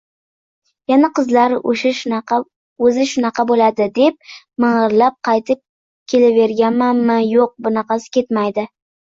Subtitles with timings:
[0.91, 1.91] Yana “Qizlar oʻzi
[3.09, 4.17] shunaqa boʻladi…” deb
[4.65, 5.61] mingʻirlab qaytib
[6.15, 7.21] kelaveramanmi?
[7.35, 8.69] Yoʻq bunaqasi ketmaydi.